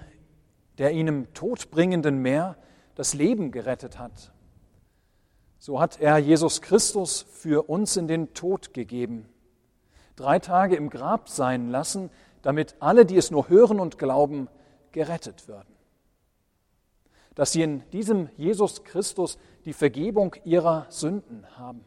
der 0.80 0.92
ihn 0.92 1.08
im 1.08 1.34
todbringenden 1.34 2.22
Meer 2.22 2.56
das 2.94 3.12
Leben 3.12 3.50
gerettet 3.50 3.98
hat, 3.98 4.32
so 5.58 5.78
hat 5.78 6.00
er 6.00 6.16
Jesus 6.16 6.62
Christus 6.62 7.20
für 7.20 7.68
uns 7.68 7.98
in 7.98 8.08
den 8.08 8.32
Tod 8.32 8.72
gegeben, 8.72 9.28
drei 10.16 10.38
Tage 10.38 10.76
im 10.76 10.88
Grab 10.88 11.28
sein 11.28 11.68
lassen, 11.68 12.08
damit 12.40 12.76
alle, 12.80 13.04
die 13.04 13.18
es 13.18 13.30
nur 13.30 13.50
hören 13.50 13.78
und 13.78 13.98
glauben, 13.98 14.48
gerettet 14.92 15.48
werden. 15.48 15.74
Dass 17.34 17.52
sie 17.52 17.60
in 17.60 17.82
diesem 17.90 18.30
Jesus 18.38 18.82
Christus 18.82 19.36
die 19.66 19.74
Vergebung 19.74 20.34
ihrer 20.44 20.86
Sünden 20.88 21.44
haben, 21.58 21.84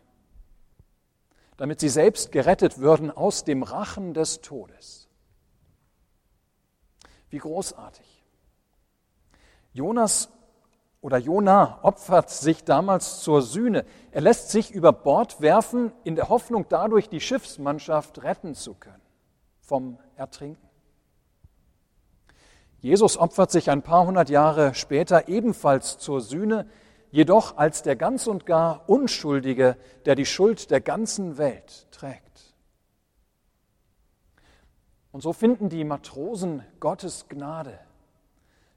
damit 1.58 1.80
sie 1.80 1.90
selbst 1.90 2.32
gerettet 2.32 2.78
würden 2.78 3.10
aus 3.10 3.44
dem 3.44 3.64
Rachen 3.64 4.14
des 4.14 4.42
Todes. 4.42 5.10
Wie 7.32 7.40
großartig. 7.40 8.12
Jonas 9.74 10.30
oder 11.02 11.18
Jona 11.18 11.80
opfert 11.82 12.30
sich 12.30 12.64
damals 12.64 13.20
zur 13.20 13.42
Sühne. 13.42 13.86
Er 14.12 14.22
lässt 14.22 14.52
sich 14.52 14.72
über 14.72 14.94
Bord 14.94 15.42
werfen, 15.42 15.92
in 16.04 16.16
der 16.16 16.30
Hoffnung, 16.30 16.66
dadurch 16.70 17.10
die 17.10 17.20
Schiffsmannschaft 17.20 18.24
retten 18.24 18.56
zu 18.56 18.74
können 18.74 19.02
vom 19.60 19.98
Ertrinken. 20.16 20.70
Jesus 22.80 23.18
opfert 23.18 23.52
sich 23.52 23.70
ein 23.70 23.82
paar 23.82 24.06
hundert 24.06 24.30
Jahre 24.30 24.76
später 24.76 25.28
ebenfalls 25.28 25.98
zur 25.98 26.22
Sühne, 26.22 26.68
jedoch 27.12 27.58
als 27.58 27.82
der 27.82 27.96
ganz 27.96 28.28
und 28.28 28.46
gar 28.46 28.88
Unschuldige, 28.90 29.78
der 30.06 30.16
die 30.16 30.26
Schuld 30.26 30.70
der 30.72 30.82
ganzen 30.82 31.38
Welt 31.38 31.88
trägt. 31.92 32.56
Und 35.12 35.22
so 35.22 35.32
finden 35.32 35.70
die 35.70 35.84
Matrosen 35.84 36.64
Gottes 36.80 37.28
Gnade, 37.30 37.80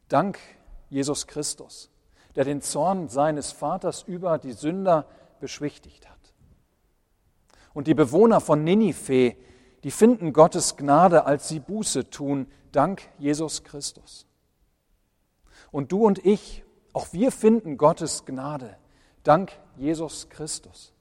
dank 0.08 0.38
Jesus 0.88 1.26
Christus, 1.26 1.90
der 2.34 2.44
den 2.44 2.60
Zorn 2.62 3.08
seines 3.08 3.52
Vaters 3.52 4.02
über 4.02 4.38
die 4.38 4.52
Sünder 4.52 5.06
beschwichtigt 5.40 6.08
hat. 6.08 6.16
Und 7.74 7.86
die 7.86 7.94
Bewohner 7.94 8.40
von 8.40 8.64
Ninive, 8.64 9.36
die 9.84 9.90
finden 9.90 10.32
Gottes 10.32 10.76
Gnade, 10.76 11.26
als 11.26 11.48
sie 11.48 11.60
Buße 11.60 12.10
tun, 12.10 12.46
dank 12.72 13.02
Jesus 13.18 13.64
Christus. 13.64 14.26
Und 15.70 15.92
du 15.92 16.04
und 16.06 16.24
ich, 16.24 16.64
auch 16.92 17.12
wir 17.12 17.30
finden 17.32 17.76
Gottes 17.76 18.24
Gnade, 18.24 18.76
dank 19.22 19.52
Jesus 19.76 20.28
Christus. 20.28 20.92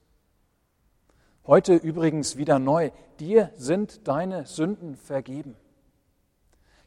Heute 1.47 1.75
übrigens 1.75 2.37
wieder 2.37 2.59
neu, 2.59 2.91
dir 3.19 3.51
sind 3.55 4.07
deine 4.07 4.45
Sünden 4.45 4.95
vergeben. 4.95 5.55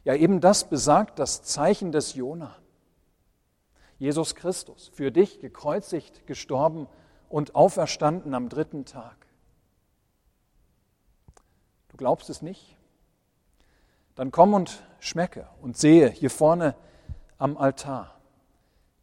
Ja, 0.03 0.15
eben 0.15 0.41
das 0.41 0.69
besagt 0.69 1.17
das 1.17 1.43
Zeichen 1.43 1.91
des 1.91 2.13
Jona. 2.13 2.55
Jesus 3.99 4.33
Christus, 4.33 4.89
für 4.93 5.11
dich 5.11 5.39
gekreuzigt, 5.39 6.25
gestorben 6.25 6.87
und 7.27 7.53
auferstanden 7.53 8.33
am 8.33 8.49
dritten 8.49 8.85
Tag. 8.85 9.27
Du 11.89 11.97
glaubst 11.97 12.29
es 12.29 12.41
nicht? 12.41 12.77
Dann 14.15 14.31
komm 14.31 14.53
und 14.53 14.83
schmecke 14.99 15.47
und 15.61 15.77
sehe 15.77 16.09
hier 16.09 16.29
vorne 16.29 16.75
am 17.37 17.57
Altar 17.57 18.19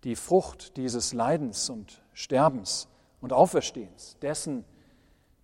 die 0.04 0.16
Frucht 0.16 0.76
dieses 0.76 1.12
Leidens 1.12 1.68
und 1.68 2.00
Sterbens 2.12 2.88
und 3.20 3.32
Auferstehens, 3.32 4.16
dessen, 4.22 4.64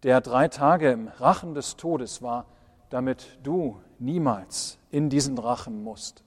der 0.03 0.21
drei 0.21 0.49
Tage 0.49 0.91
im 0.91 1.09
Rachen 1.09 1.55
des 1.55 1.77
Todes 1.77 2.23
war, 2.23 2.47
damit 2.91 3.39
du 3.43 3.81
niemals 3.99 4.79
in 4.91 5.11
diesen 5.11 5.37
Rachen 5.39 5.83
musst. 5.83 6.23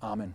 Amen. 0.00 0.34